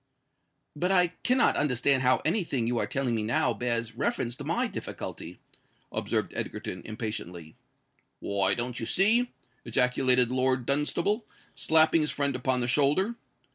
[0.75, 3.27] "But I cannot understand how any thing you are now telling me
[3.59, 5.37] bears reference to my difficulty,"
[5.91, 7.55] observed Egerton, impatiently.
[8.19, 9.31] "Why—don't you see!"
[9.63, 13.13] ejaculated Lord Dunstable, slapping his friend upon the shoulder.